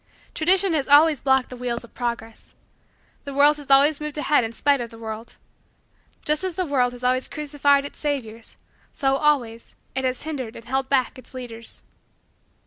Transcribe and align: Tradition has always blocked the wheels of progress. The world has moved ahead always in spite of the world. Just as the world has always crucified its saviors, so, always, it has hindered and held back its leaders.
Tradition 0.33 0.73
has 0.73 0.87
always 0.87 1.21
blocked 1.21 1.51
the 1.51 1.55
wheels 1.55 1.83
of 1.83 1.93
progress. 1.93 2.55
The 3.23 3.35
world 3.35 3.57
has 3.57 4.01
moved 4.01 4.17
ahead 4.17 4.43
always 4.43 4.49
in 4.57 4.57
spite 4.57 4.81
of 4.81 4.89
the 4.89 4.97
world. 4.97 5.37
Just 6.25 6.43
as 6.43 6.55
the 6.55 6.65
world 6.65 6.93
has 6.93 7.03
always 7.03 7.27
crucified 7.27 7.85
its 7.85 7.99
saviors, 7.99 8.57
so, 8.93 9.15
always, 9.17 9.75
it 9.93 10.03
has 10.03 10.23
hindered 10.23 10.55
and 10.55 10.65
held 10.65 10.89
back 10.89 11.19
its 11.19 11.35
leaders. 11.35 11.83